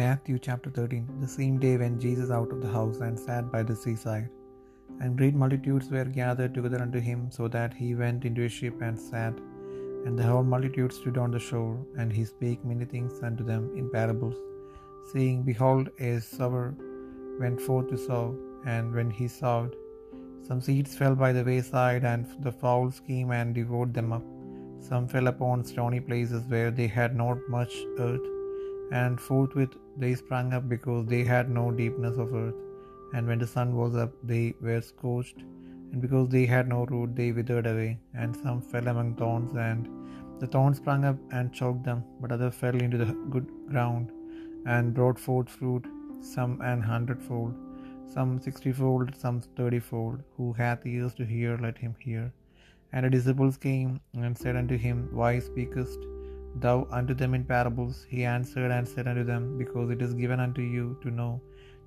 [0.00, 3.62] Matthew chapter 13 The same day went Jesus out of the house and sat by
[3.62, 4.30] the seaside.
[5.00, 8.80] And great multitudes were gathered together unto him, so that he went into a ship
[8.86, 9.34] and sat.
[10.06, 13.64] And the whole multitude stood on the shore, and he spake many things unto them
[13.76, 14.38] in parables,
[15.12, 16.66] saying, Behold, a sower
[17.42, 18.24] went forth to sow,
[18.64, 19.72] and when he sowed,
[20.48, 24.24] some seeds fell by the wayside, and the fowls came and devoured them up.
[24.90, 27.74] Some fell upon stony places where they had not much
[28.10, 28.31] earth
[29.00, 32.60] and forthwith they sprang up because they had no deepness of earth.
[33.14, 35.40] And when the sun was up, they were scorched,
[35.90, 37.90] and because they had no root, they withered away.
[38.14, 39.88] And some fell among thorns, and
[40.40, 42.00] the thorns sprang up and choked them.
[42.20, 44.06] But others fell into the good ground,
[44.74, 45.86] and brought forth fruit,
[46.34, 47.54] some an hundredfold,
[48.14, 50.22] some sixtyfold, some thirtyfold.
[50.36, 52.24] Who hath ears to hear, let him hear.
[52.94, 56.00] And the disciples came and said unto him, Why speakest
[56.56, 58.06] thou unto them in parables?
[58.08, 61.40] He answered and said unto them, Because it is given unto you to know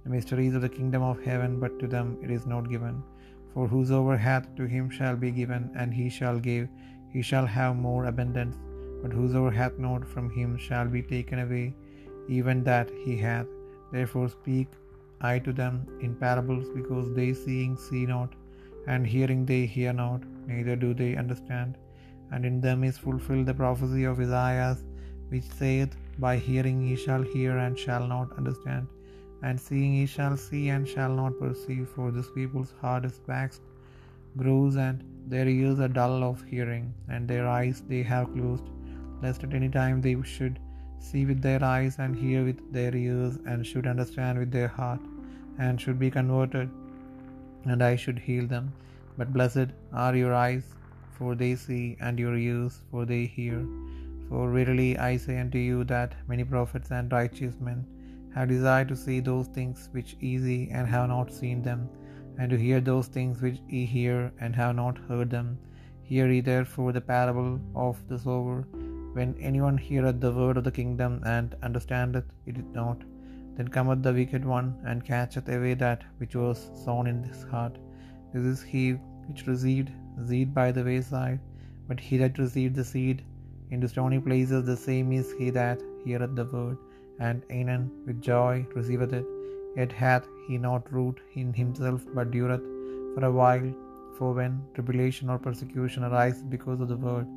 [0.04, 3.04] the mysteries of the kingdom of heaven, but to them it is not given.
[3.54, 6.68] For whosoever hath, to him shall be given, and he shall give,
[7.14, 8.58] he shall have more abundance.
[9.02, 11.74] But whosoever hath not, from him shall be taken away
[12.28, 13.48] even that he hath.
[13.92, 14.68] Therefore speak
[15.22, 18.34] I to them in parables, because they seeing see not,
[18.88, 21.78] and hearing they hear not, neither do they understand
[22.32, 24.78] and in them is fulfilled the prophecy of Isaiah,
[25.30, 28.88] which saith, By hearing ye shall hear and shall not understand,
[29.44, 33.62] and seeing ye shall see and shall not perceive, for this people's heart is waxed
[34.38, 38.70] gross, and their ears are dull of hearing, and their eyes they have closed,
[39.24, 40.60] lest at any time they should
[41.08, 45.04] see with their eyes, and hear with their ears, and should understand with their heart,
[45.66, 46.70] and should be converted,
[47.72, 48.68] and I should heal them.
[49.18, 49.70] But blessed
[50.06, 50.66] are your eyes
[51.18, 53.60] for they see, and your ears, for they hear.
[54.30, 57.80] For verily I say unto you that many prophets and righteous men
[58.36, 61.82] have desired to see those things which ye see, and have not seen them,
[62.38, 65.50] and to hear those things which ye hear, and have not heard them.
[66.12, 67.54] Hear ye therefore the parable
[67.88, 68.60] of the sower.
[69.18, 73.00] When anyone heareth the word of the kingdom, and understandeth it not,
[73.56, 77.78] then cometh the wicked one, and catcheth away that which was sown in his heart.
[78.34, 78.86] This is he
[79.28, 79.92] which received
[80.28, 81.40] seed by the wayside,
[81.88, 83.24] but he that received the seed
[83.72, 86.78] into stony places, the same is he that heareth the word,
[87.20, 89.26] and anon with joy receiveth it.
[89.78, 92.66] Yet hath he not root in himself, but dureth
[93.14, 93.70] for a while.
[94.18, 97.28] For when tribulation or persecution arise because of the word,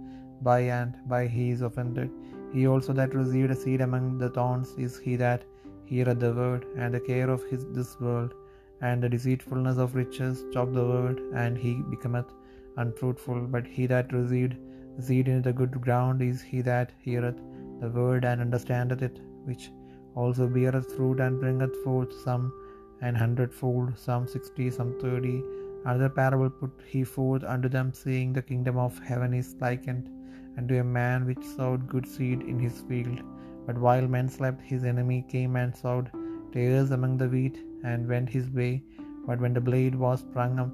[0.49, 2.10] by and by he is offended.
[2.53, 5.43] He also that received a seed among the thorns is he that
[5.91, 8.34] heareth the word, and the care of his this world,
[8.81, 12.31] and the deceitfulness of riches chop the word, and he becometh
[12.77, 13.41] unfruitful.
[13.55, 14.56] But he that received
[15.00, 17.41] seed in the good ground is he that heareth
[17.81, 19.71] the word and understandeth it, which
[20.15, 22.53] also beareth fruit and bringeth forth some
[23.00, 25.43] an hundredfold, some sixty, some thirty.
[25.84, 30.09] Another parable put he forth unto them, saying, The kingdom of heaven is likened
[30.56, 33.21] unto a man which sowed good seed in his field.
[33.67, 36.11] But while men slept, his enemy came and sowed
[36.53, 38.83] tares among the wheat, and went his way.
[39.27, 40.71] But when the blade was sprung up,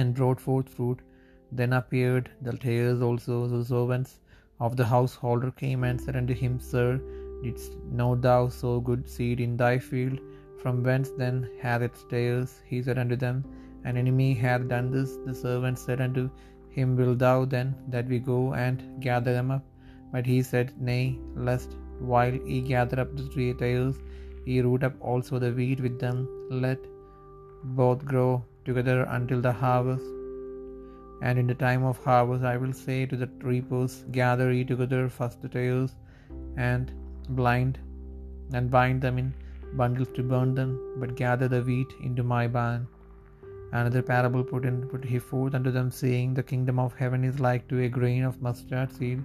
[0.00, 1.00] and brought forth fruit.
[1.58, 3.46] Then appeared the tares also.
[3.46, 4.12] The servants
[4.60, 7.00] of the householder came and said unto him, Sir,
[7.42, 10.18] didst not thou sow good seed in thy field?
[10.62, 12.60] From whence then hath it tares?
[12.70, 13.44] He said unto them,
[13.84, 15.12] An enemy hath done this.
[15.26, 16.30] The servants said unto
[16.70, 19.64] him, Will thou then that we go and gather them up?
[20.12, 23.96] But he said, Nay, lest while ye gather up the tares,
[24.44, 26.18] ye root up also the wheat with them.
[26.50, 26.78] Let
[27.80, 30.04] both grow together until the harvest.
[31.22, 35.08] And in the time of harvest I will say to the reapers, Gather ye together
[35.08, 35.94] first the tares,
[36.56, 36.92] and
[37.30, 37.78] blind,
[38.52, 39.32] and bind them in
[39.80, 42.86] bundles to burn them, but gather the wheat into my barn.
[43.72, 47.40] Another parable put in put he forth unto them, saying, The kingdom of heaven is
[47.40, 49.22] like to a grain of mustard seed,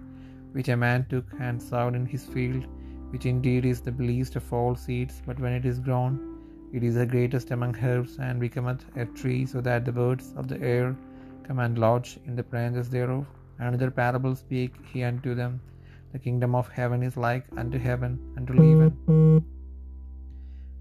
[0.54, 2.66] which a man took and sowed in his field,
[3.11, 6.19] which indeed is the least of all seeds, but when it is grown,
[6.71, 10.47] it is the greatest among herbs, and becometh a tree, so that the birds of
[10.47, 10.95] the air
[11.44, 13.25] come and lodge in the branches thereof.
[13.57, 15.59] Another parable speak he unto them
[16.13, 19.44] The kingdom of heaven is like unto heaven, unto leaven,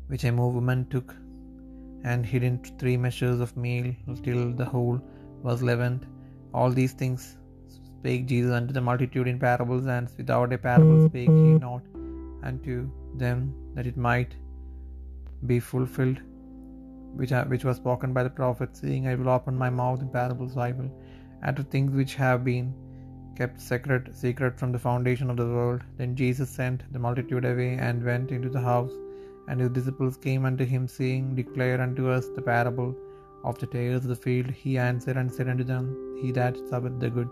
[0.09, 1.15] which a woman took
[2.05, 3.89] and hid in three measures of meal
[4.23, 5.01] till the whole
[5.43, 6.07] was leavened.
[6.55, 7.37] All these things
[7.67, 11.83] spake Jesus unto the multitude in parables, and without a parable spake he not
[12.51, 12.75] unto
[13.23, 13.39] them,
[13.75, 14.35] that it might
[15.51, 16.21] be fulfilled,
[17.21, 20.57] which, which was spoken by the prophet, saying, I will open my mouth in parables,
[20.69, 20.93] I will
[21.49, 22.69] utter things which have been
[23.39, 25.83] kept secret, secret from the foundation of the world.
[25.99, 28.95] Then Jesus sent the multitude away and went into the house.
[29.49, 32.91] And his disciples came unto him, saying, Declare unto us the parable
[33.45, 34.51] of the tares of the field.
[34.63, 35.85] He answered and said unto them,
[36.21, 37.31] He that soweth the good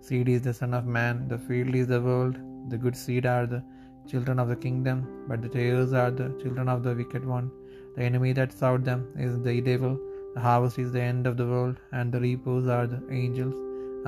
[0.00, 2.36] seed is the Son of Man, the field is the world.
[2.70, 3.62] The good seed are the
[4.10, 4.98] children of the kingdom,
[5.28, 7.48] but the tares are the children of the wicked one.
[7.96, 9.94] The enemy that sowed them is the devil.
[10.34, 13.56] The harvest is the end of the world, and the reapers are the angels.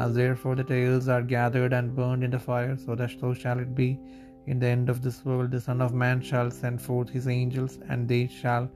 [0.03, 3.59] As therefore the tares are gathered and burned in the fire, so that so shall
[3.65, 3.91] it be
[4.47, 5.51] in the end of this world.
[5.51, 8.67] The Son of Man shall send forth his angels, and they shall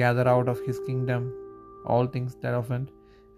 [0.00, 1.32] gather out of his kingdom
[1.86, 2.90] all things that offend,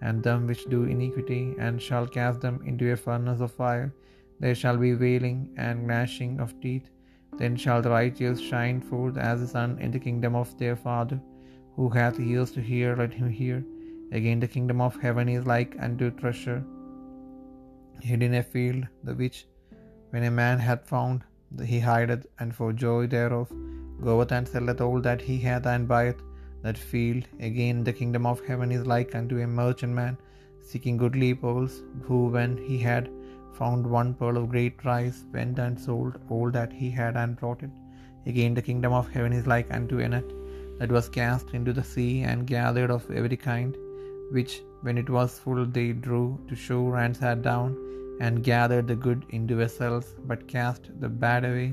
[0.02, 3.88] and them which do iniquity, and shall cast them into a furnace of fire.
[4.38, 6.88] There shall be wailing and gnashing of teeth.
[7.38, 11.20] Then shall the righteous shine forth as the sun in the kingdom of their Father.
[11.76, 13.64] Who hath ears to hear, let him hear.
[14.12, 16.64] Again, the kingdom of heaven is like unto treasure
[18.00, 19.46] hid in a field, the which,
[20.10, 21.22] when a man hath found,
[21.64, 23.50] he hideth, and for joy thereof
[24.06, 26.20] goeth and selleth all that he hath, and buyeth
[26.62, 27.24] that field.
[27.40, 30.16] Again, the kingdom of heaven is like unto a merchantman
[30.62, 33.08] seeking goodly pearls, who, when he had
[33.58, 37.62] found one pearl of great price, went and sold all that he had and brought
[37.62, 37.74] it.
[38.32, 40.30] Again, the kingdom of heaven is like unto a net
[40.78, 43.76] that was cast into the sea and gathered of every kind,
[44.36, 47.76] which, when it was full, they drew to shore and sat down
[48.20, 51.68] and gathered the good into vessels, but cast the bad away.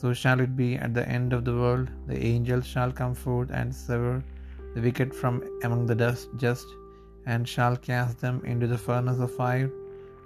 [0.00, 1.88] So shall it be at the end of the world.
[2.06, 4.24] The angels shall come forth and sever
[4.74, 6.66] the wicked from among the dust, just,
[7.26, 9.70] and shall cast them into the furnace of fire.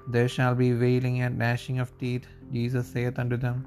[0.09, 2.27] There shall be wailing and gnashing of teeth.
[2.53, 3.65] Jesus saith unto them,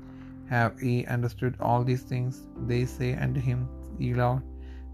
[0.50, 2.48] Have ye understood all these things?
[2.66, 4.44] They say unto him, Ye Lord.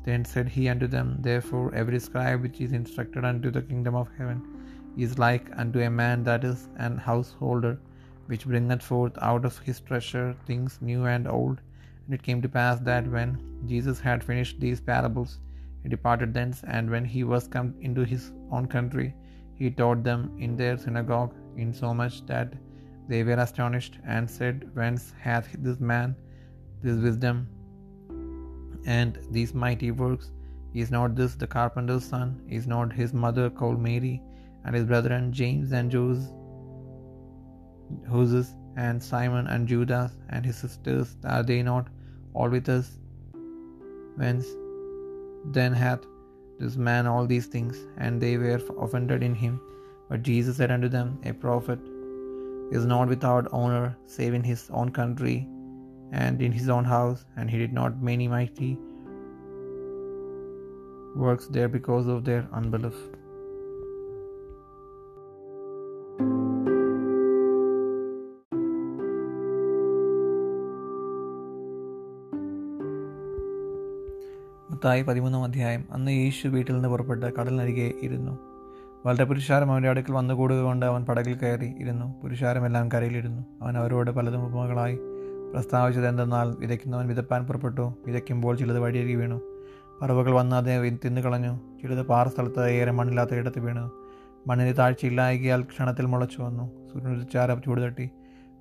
[0.03, 4.09] Then said he unto them, Therefore every scribe which is instructed unto the kingdom of
[4.17, 4.41] heaven
[4.97, 7.77] is like unto a man that is an householder,
[8.27, 11.61] which bringeth forth out of his treasure things new and old.
[12.05, 13.37] And it came to pass that when
[13.67, 15.39] Jesus had finished these parables,
[15.83, 19.13] he departed thence, and when he was come into his own country,
[19.55, 22.53] he taught them in their synagogue, insomuch that
[23.07, 26.15] they were astonished, and said, Whence hath this man
[26.83, 27.47] this wisdom
[28.85, 30.31] and these mighty works?
[30.73, 32.41] Is not this the carpenter's son?
[32.49, 34.15] Is not his mother called Mary?
[34.65, 36.31] and his brethren James and Joseph,
[38.09, 41.87] Joses and Simon and Judas and his sisters, are they not
[42.33, 42.97] all with us?
[44.15, 44.47] Whence
[45.57, 46.05] then hath
[46.59, 47.77] this man all these things?
[47.97, 49.59] And they were offended in him.
[50.09, 51.79] But Jesus said unto them, A prophet
[52.71, 55.47] is not without honor, save in his own country
[56.11, 57.25] and in his own house.
[57.37, 58.77] And he did not many mighty
[61.15, 62.95] works there because of their unbelief.
[74.85, 75.85] Mathai പതിമൂന്നാം അധ്യായം.
[75.91, 78.31] അന്ന് യേശു വീട്ടിൽ നിന്ന് പുറപ്പെട്ട് കടലിനരികെ ഇരുന്നു.
[79.05, 82.21] വളരെ പുരുഷാരം അവന്റെ അടുക്കൽ വന്നു കൂടുക കൊണ്ട് അവൻ പടകിൽ കയറി ഇരുന്നു.
[82.23, 83.45] പുരുഷാരമെല്ലാം കരയിലിരുന്നു.
[83.61, 84.95] അവൻ അവരോട് പലതും ഉപമകളായി
[85.53, 87.95] പ്രസ്താവിച്ചത് എന്തെന്നാൽ വിതയ്ക്കുന്നവൻ വിതപ്പാൻ പുറപ്പെട്ടു.
[88.07, 89.41] വിതയ്ക്കുമ്പോൾ ചിലത് വഴിയരി വീണു.
[90.01, 91.59] പറവുകൾ വന്ന് അദ്ദേഹം തിന്നു കളഞ്ഞു.
[91.81, 93.91] ചിലത് പാറ സ്ഥലത്ത് ഏറെ മണ്ണില്ലാത്ത ഇടത്ത് വീണു.
[94.47, 96.71] മണ്ണിന് താഴ്ചയില്ലായകിയാൽ ക്ഷണത്തിൽ മുളച്ചു വന്നു.
[96.93, 98.09] സൂര്യനുദിച്ചാര ചൂട് തട്ടി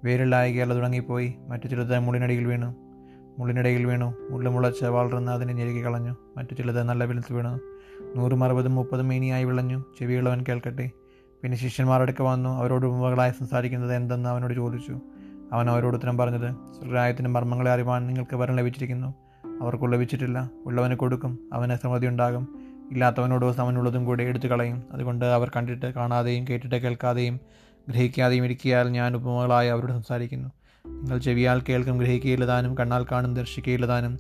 [0.04, 2.83] വേരില്ലായകിയാൽ അത് തുടങ്ങിപ്പോയി മറ്റു ചിലത് മുടിനടിയിൽ വീണു.
[3.38, 4.14] മുള്ളിനിടയിൽ വീണു.
[4.30, 6.16] മുള്ളു മുളച്ച് വളർന്ന് അതിനെ ഞെരുക്കി കളഞ്ഞു.
[6.36, 7.60] മറ്റു ചിലത് നല്ല വിലത്ത് വീണു.
[8.16, 9.84] നൂറും അറുപതും മുപ്പതും മീനിയായി വിളഞ്ഞു.
[10.00, 10.90] ചെവിയുള്ളവൻ കേൾക്കട്ടെ.
[11.42, 12.50] പിന്നെ ശിഷ്യന്മാരടുക്ക് വന്നു.
[12.50, 15.00] അവരോട് ഉപമകളായി സംസാരിക്കുന്നത് എന്തെന്ന് അവനോട് ചോദിച്ചു.
[15.52, 19.14] അവൻ അവരോട് ഉത്തരം പറഞ്ഞത് സ്വർഗരായത്തിന്റെ മർമ്മങ്ങളെ അറിവാൻ നിങ്ങൾക്ക് വരം ലഭിച്ചിരിക്കുന്നു.
[19.62, 20.50] അവർക്ക് ലഭിച്ചിട്ടില്ല.
[20.66, 21.38] ഉള്ളവന് കൊടുക്കും.
[21.52, 22.48] അവന് സമൃദ്ധി ഉണ്ടാകും
[22.90, 24.82] ഇല്ലാത്തവനോട് സമനുള്ളതും കൂടി എടുത്തു കളയും.
[24.92, 27.40] അതുകൊണ്ട് അവർ കണ്ടിട്ട് കാണാതെയും കേട്ടിട്ട് കേൾക്കാതെയും
[27.88, 30.48] ഗ്രഹിക്കാതെയും ഇരിക്കിയാൽ ഞാൻ ഉപമകളായി അവരോട് സംസാരിക്കുന്നു.
[30.86, 34.18] നിങ്ങൾ ചെവിയാൽ കേൾക്കും ഗ്രഹിക്കുകയില്ലതാനും കണ്ണാൽ കാണും ദർശിക്കുകയില്ലതാനും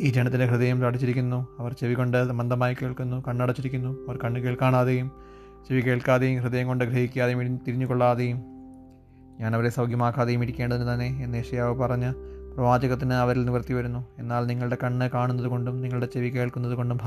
[0.00, 1.48] ഈ ജനത്തിന്റെ ഹൃദയം അടച്ചിരിക്കുന്നു.
[1.58, 3.88] അവർ ചെവി കൊണ്ട് മന്ദമായി കേൾക്കുന്നു കണ്ണടച്ചിരിക്കുന്നു.
[3.88, 5.10] അവർ കണ്ണ് കേൾക്കാനാതെയും
[5.68, 8.36] ചെവി കേൾക്കാതെയും ഹൃദയം കൊണ്ട് ഗ്രഹിക്കാതെയും തിരിഞ്ഞുകൊള്ളാതെയും.
[9.40, 12.14] ഞാൻ അവരെ സൗഖ്യമാക്കാതെയും ഇരിക്കേണ്ടതിന് തന്നെ എന്ന് യേശയാവ് പറഞ്ഞ്
[12.54, 14.06] പ്രവാചകത്തിന് അവരിൽ നിവർത്തി വരുന്നു.
[14.18, 16.98] എന്നാൽ നിങ്ങളുടെ കണ്ണ് കാണുന്നത് കൊണ്ടും നിങ്ങളുടെ ചെവി കേൾക്കുന്നത് കൊണ്ടും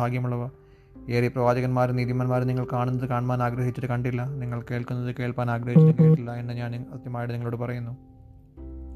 [1.09, 4.27] ഏറെ പ്രവാചകന്മാരും നീതിമാന്മാരും നിങ്ങൾ കാണുന്നത് കാണുവാൻ ആഗ്രഹിച്ചിട്ട് കണ്ടില്ല.
[4.27, 7.97] നിങ്ങൾ കേൾക്കുന്നത് കേൾപ്പാൻ ആഗ്രഹിച്ചിട്ട് കേട്ടില്ല എന്ന് ഞാൻ സത്യമായിട്ട് നിങ്ങളോട് പറയുന്നു.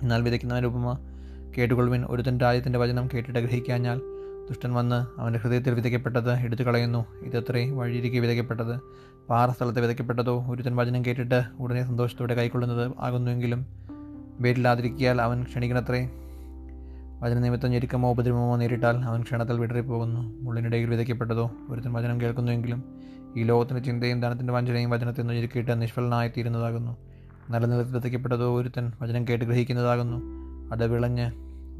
[0.02, 0.98] എന്നാൽ വിതയ്ക്കുന്നവന്റെ ഉപമ
[1.58, 2.06] കേട്ടുകൊള്ളുവിൻ.
[2.06, 4.02] ഒരുത്തൻ രാജ്യത്തിന്റെ വചനം കേട്ടിട്ട് ഗ്രഹിക്കാഞ്ഞാൽ
[4.50, 8.80] ദുഷ്ടൻ വന്ന് അവന്റെ ഹൃദയത്തിൽ വിതയ്ക്കപ്പെട്ടത് എടുത്തു കളയുന്നു ഇതത്രേ വഴിയിരിക്കെ വിതയ്ക്കപ്പെട്ടത്.
[9.30, 13.66] പാറ സ്ഥലത്ത് വിതയ്ക്കപ്പെട്ടതോ ഒരുത്തൻ വചനം കേട്ടിട്ട് ഉടനെ സന്തോഷത്തോടെ കൈക്കൊള്ളുന്നത് ആകുന്നുവെങ്കിലും
[14.40, 16.10] വേരില്ലാതിരിക്കിയാൽ അവൻ ക്ഷണിക്കണത്രേ.
[17.22, 20.22] വചന നിമിത്തം ഞെരുക്കമോ ഉപദ്രവമോ നേരിട്ടാൽ അവൻ ക്ഷണത്തിൽ വിടറിപ്പോകുന്നു.
[20.42, 22.84] മുള്ളിനിടയിൽ വിതയ്ക്കപ്പെട്ടതോ ഒരുത്തൻ വചനം കേൾക്കുന്നുവെങ്കിലും
[23.38, 26.98] ഈ ലോകത്തിന്റെ ചിന്തയും ധനത്തിന്റെ വഞ്ചനയും വചനത്തിൽ നിന്ന് നിഷ്ഫലനായി നിഷ്ഫലനായിത്തീരുന്നതാകുന്നു.
[27.50, 30.18] നല്ല നിലത്തിൽ വിതയ്ക്കപ്പെട്ടതോ ഒരുത്തൻ വചനം കേട്ട് ഗ്രഹിക്കുന്നതാകുന്നു.
[30.72, 31.32] അത് വിളഞ്ഞ്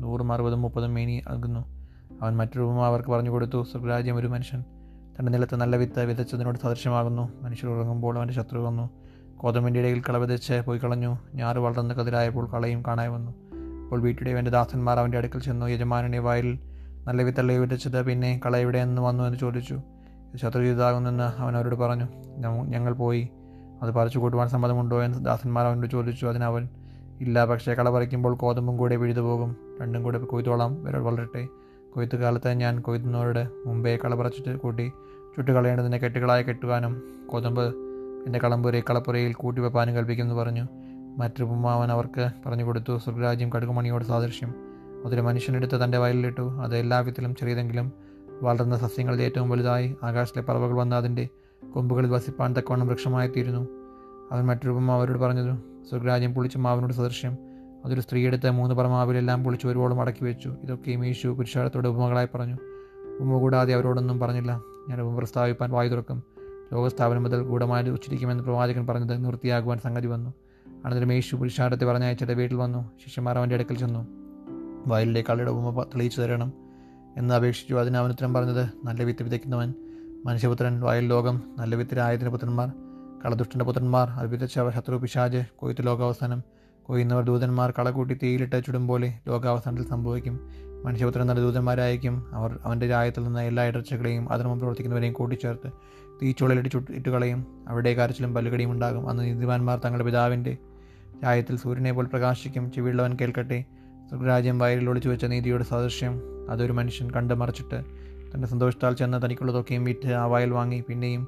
[0.04, 1.66] നൂറും അറുപതും മുപ്പതും മേനി ആകുന്നു
[2.22, 3.64] അവൻ മറ്റൊരു ഉപമ അവർക്ക് പറഞ്ഞു കൊടുത്തു.
[3.64, 4.62] സ്വർഗരാജ്യം ഒരു മനുഷ്യൻ
[5.20, 8.90] തന്റെ നിലത്ത് നല്ല വിത്ത് വിതച്ചതിനോട് സദൃശ്യമാകുന്നു മനുഷ്യർ ഉറങ്ങുമ്പോൾ അവന്റെ ശത്രു വന്നു.
[9.38, 13.51] കോതമ്പിന്റെ ഇടയിൽ കള വിതച്ച് പോയി കളഞ്ഞു ഞാറ് വളർന്ന് കതിരായപ്പോൾ കളയും കാണായി വന്നു.
[13.92, 15.66] അപ്പോൾ വീട്ടിടെ അവന്റെ ദാസന്മാർ അവന്റെ അടുക്കൽ ചെന്നു.
[15.66, 16.60] യജമാനനെ വയലിൽ
[17.08, 19.82] നല്ല വിത്തല്ലേ വിതച്ചത് പിന്നെ കള എവിടെ നിന്ന് വന്നു എന്ന് ചോദിച്ചു.
[20.36, 22.08] ശത്രുജിതാകുന്നെന്ന് ശത്രു അവൻ അവരോട് പറഞ്ഞു.
[22.68, 23.30] ഞങ്ങൾ പോയി.
[23.82, 26.26] അത് പറിച്ചു കൂട്ടുവാൻ സമ്മതമുണ്ടോ എന്ന് ദാസന്മാർ അവനോട് ചോദിച്ചു.
[26.26, 26.70] അതിനവൻ
[27.22, 29.56] ഇല്ല പക്ഷേ കള പറിക്കുമ്പോൾ കോതമ്പും കൂടെ പിഴുതു പോകും.
[29.82, 31.48] രണ്ടും കൂടെ കൊയ്ത്തോളാം വരെ വളരട്ടെ.
[31.96, 34.92] കൊയ്ത്ത് കാലത്ത് ഞാൻ കൊയ്ത്തുന്നവരുടെ മുമ്പേ കള പറിച്ചിട്ട് കൂട്ടി
[35.38, 37.66] ചുട്ടുകളയേണ്ടതിനെ കെട്ടുകളായി കെട്ടുവാനും കോതമ്പ്
[38.26, 40.68] എന്റെ കളമ്പുരെ കളപ്പുരയിൽ കൂട്ടിവെപ്പാനും കൽപ്പിക്കുമെന്ന് പറഞ്ഞു.
[41.18, 44.54] മറ്റൊരു ഉമ്മാവൻ അവർക്ക് പറഞ്ഞു കൊടുത്തു സ്വർഗരാജ്യം കടുകുമണിയോട് സാദൃശ്യം.
[45.06, 46.62] അതൊരു മനുഷ്യനെടുത്ത് തന്റെ വയലിലിട്ടു.
[46.62, 47.92] അത് എല്ലാ വിധത്തിലും ചെറിയതെങ്കിലും
[48.42, 49.96] വളർന്ന സസ്യങ്ങളിൽ ഏറ്റവും വലുതായി.
[50.04, 51.28] ആകാശത്തിലെ പറവകൾ വന്ന് അതിന്റെ
[51.74, 53.68] കൊമ്പുകളിൽ വസിപ്പാൻ തക്കവണ്ണം വൃക്ഷമായിത്തീരുന്നു.
[54.32, 55.56] അവൻ മറ്റൊരു അവരോട് പറഞ്ഞത്
[55.90, 57.38] സ്വർഗരാജ്യം പുളിച്ച മാവിനോട് സദൃശ്യം.
[57.86, 60.56] അതൊരു സ്ത്രീയെടുത്ത് മൂന്ന് പറമാവിലെല്ലാം പുളിച്ച് ഒരുവോളം അടക്കി വെച്ചു.
[60.64, 62.56] ഇതൊക്കെയും യേശു പുരുഷാരത്തോട് ഉപമകളായി പറഞ്ഞു.
[63.20, 64.62] ഉപമ കൂടാതെ അവരോടൊന്നും പറഞ്ഞില്ല.
[64.90, 66.24] ഞാൻ ഉപമ പ്രസ്താവിപ്പാൻ വായു തുറക്കും.
[66.74, 70.34] ലോകസ്ഥാപനം മുതൽ ഗൂഢമായി ഉച്ചരിക്കുമെന്ന് പ്രവാചകൻ പറഞ്ഞത് നിർത്തിയാകുവാൻ സംഗതി വന്നു.
[70.86, 72.92] അനന്തരം യേശു പുരുഷാരത്തെ പറഞ്ഞയച്ചിട്ട് വീട്ടിൽ വന്നു.
[73.06, 74.08] ശിഷ്യന്മാർ അവന്റെ അടുക്കൽ ചെന്നു.
[74.88, 76.54] വയലിലെ ആളുടെ ഉപമ തെളിയിച്ചു തരണം
[77.18, 77.74] എന്ന് അപേക്ഷിച്ചു.
[77.74, 79.74] അതിന് അവൻ ഉത്തരം പറഞ്ഞത് നല്ല വിത്ത് വിതയ്ക്കുന്നവൻ
[80.26, 82.72] മനുഷ്യപുത്രൻ വയൽ ലോകം നല്ല വിത്തിരായതിന്റെ പുത്രന്മാർ
[83.26, 86.44] കളദുഷ്ടന്റെ പുത്രന്മാർ അത് ശത്രു പിശാജ് കൊയ്ത്ത് ലോകാവസാനം
[86.84, 90.40] കൊയ്യുന്നവർ ദൂതന്മാർ കളകൂട്ടി തീയിലിട്ട് ചുടും പോലെ ലോകാവസാനത്തിൽ സംഭവിക്കും.
[90.86, 92.36] മനുഷ്യപുത്രൻ നല്ല ദൂതന്മാരായിരിക്കും.
[92.36, 95.72] അവർ അവന്റെ രായത്തിൽ നിന്ന് എല്ലാ ഇടർച്ചകളെയും അതിനു പ്രവർത്തിക്കുന്നവരെയും കൂട്ടിച്ചേർത്ത്
[96.22, 99.10] തീച്ചുളലിട്ട് ചുട്ട് ഇട്ടുകളയും അവിടെ കരച്ചിലും പല്ലുകടിയും ഉണ്ടാകും.
[99.10, 100.58] അന്ന് നീതിമാന്മാർ തങ്ങളുടെ പിതാവിന്റെ
[101.24, 102.72] രാജ്യത്തിൽ സൂര്യനെ പോൽ പ്രകാശിക്കും.
[102.72, 103.64] ചെവിയുള്ളവൻ കേൾക്കട്ടെ.
[104.10, 107.84] സ്വർഗരാജ്യം വയലിൽ ഒളിച്ചു വെച്ച നീതിയുടെ സദൃശ്യം അതൊരു മനുഷ്യൻ കണ്ടു മറിച്ചിട്ട്
[108.36, 110.84] തന്റെ സന്തോഷത്താൽ ചെന്ന് തനിക്കുള്ളതൊക്കെയും വിറ്റ് ആ വയൽ വാങ്ങി.
[110.88, 111.28] പിന്നെയും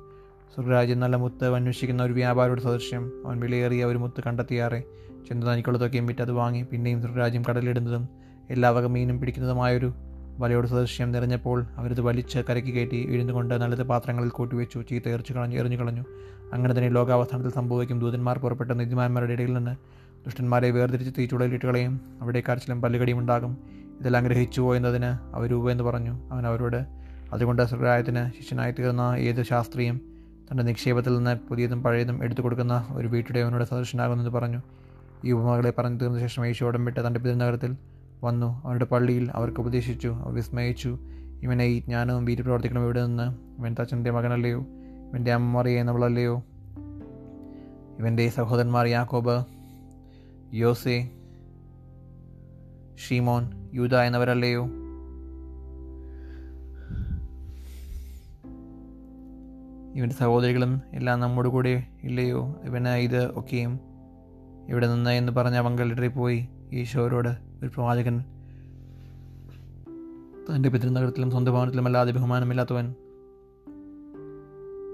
[0.56, 3.12] സ്വർഗരാജ്യം നല്ല മുത്ത് അന്വേഷിക്കുന്ന ഒരു വ്യാപാരിയുടെ സദൃശ്യം.
[3.26, 4.84] അവൻ വിലയേറിയ ഒരു മുത്ത് കണ്ടെത്തിയാറെ
[5.30, 6.62] ചെന്ന് തനിക്കുള്ളതൊക്കെയും വിറ്റ് അത് വാങ്ങി.
[6.62, 8.08] പിന്നെയും സ്വർഗരാജ്യം കടലിടുന്നതും
[8.50, 9.94] എല്ലാ വക മീനും പിടിക്കുന്നതുമായൊരു
[10.40, 15.78] വലയോട് സദൃശ്യം നിറഞ്ഞപ്പോൾ അവരത് വലിച്ച് കരക്കി കയറ്റി ഇഴുന്നുകൊണ്ട് നല്ലത് പാത്രങ്ങളിൽ കൂട്ടിവെച്ചു ചീത്ത എറിച്ചു കളഞ്ഞു എറിഞ്ഞു
[15.78, 16.06] കളഞ്ഞു.
[16.54, 18.00] അങ്ങനെ തന്നെ ലോകാവസ്ഥാനത്തിൽ സംഭവിക്കും.
[18.00, 19.75] ദൂതന്മാർ പുറപ്പെട്ട നീതിമാന്മാരുടെ ഇടയിൽ നിന്ന്
[20.25, 22.02] ദുഷ്ടന്മാരെ വേർതിരിച്ച് തീച്ചുടലിട്ട് കളയും.
[22.22, 23.58] അവിടെ കരച്ചിലും പല്ലുകടിയും ഉണ്ടാകും.
[24.00, 26.30] ഇതെല്ലാം ഗ്രഹിച്ചുവോ എന്നതിന് അവർ എന്ന് പറഞ്ഞു.
[26.32, 26.86] അവൻ അവരോട്
[27.34, 30.02] അതുകൊണ്ട് സ്വർഗരായത്തിന് ശിഷ്യനായി തീർന്ന ഏത് ശാസ്ത്രീയം
[30.52, 34.62] തന്റെ നിക്ഷേപത്തിൽ നിന്ന് പുതിയതും പഴയതും എടുത്തു കൊടുക്കുന്ന ഒരു വീട്ടുടെ അവനോട് സദൃശനാകുമെന്ന് പറഞ്ഞു.
[35.25, 37.75] ഈ ഉപമകളെ പറഞ്ഞു തീർന്ന ശേഷം യേശു ഉടൻ വിട്ട് തന്റെ പിതൃനഗരത്തിൽ
[38.24, 38.62] വന്നു.
[38.65, 40.08] അവരുടെ പള്ളിയിൽ അവർക്ക് ഉപദേശിച്ചു.
[40.08, 41.00] അവർ വിസ്മയിച്ചു.
[41.42, 43.60] ഇവനെ ഈ ജ്ഞാനവും വീര് പ്രവർത്തിക്കണം ഇവിടെ നിന്ന്?
[43.62, 44.60] ഇവൻ തച്ചന്റെ മകനല്ലയോ?
[45.10, 46.44] ഇവന്റെ അമ്മ മറിയ എന്നവളല്ലയോ?
[48.00, 49.46] ഇവന്റെ സഹോദരന്മാർ യാക്കോബ്
[50.53, 51.10] യോസെ
[53.08, 54.65] ഷീമോൻ യൂത എന്നവരല്ലയോ?
[59.96, 62.56] ഇവന്റെ സഹോദരികളും എല്ലാം നമ്മോട് കൂടെ ഇല്ലയോ?
[62.63, 63.80] ഇവന് ഇത് ഒക്കെയും
[64.70, 65.10] ഇവിടെ നിന്ന്?
[65.10, 68.24] എന്ന് പറഞ്ഞ അവൻ പോയി ഈശോരോട് ഒരു പ്രവാചകൻ.
[70.55, 72.93] തന്റെ പിതൃനഗരത്തിലും സ്വന്തം ഭവനത്തിലും അല്ലാതെ ബഹുമാനമില്ലാത്തവൻ.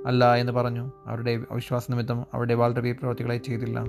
[0.05, 0.91] അല്ല എന്ന് പറഞ്ഞു.
[1.05, 3.83] അവരുടെ അവിശ്വാസ നിമിത്തം അവരുടെ വളരെ പ്രവർത്തികളെ ചെയ്തില്ല.